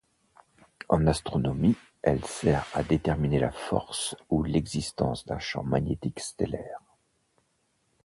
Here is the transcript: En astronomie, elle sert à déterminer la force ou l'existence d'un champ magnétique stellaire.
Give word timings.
En 0.89 1.05
astronomie, 1.05 1.75
elle 2.01 2.25
sert 2.25 2.65
à 2.73 2.81
déterminer 2.83 3.37
la 3.37 3.51
force 3.51 4.15
ou 4.31 4.41
l'existence 4.41 5.27
d'un 5.27 5.37
champ 5.37 5.61
magnétique 5.61 6.21
stellaire. 6.21 6.79